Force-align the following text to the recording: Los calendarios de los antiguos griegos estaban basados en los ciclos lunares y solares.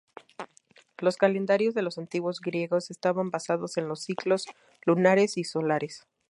Los 0.97 1.15
calendarios 1.17 1.75
de 1.75 1.83
los 1.83 1.99
antiguos 1.99 2.41
griegos 2.41 2.89
estaban 2.89 3.29
basados 3.29 3.77
en 3.77 3.87
los 3.87 3.99
ciclos 4.01 4.47
lunares 4.83 5.37
y 5.37 5.43
solares. 5.43 6.07